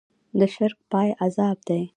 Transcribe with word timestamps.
د 0.39 0.41
شرک 0.55 0.79
پای 0.91 1.09
عذاب 1.23 1.57
دی. 1.67 1.81